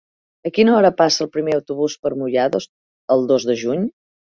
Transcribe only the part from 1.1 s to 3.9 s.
el primer autobús per Moià el dos de juny?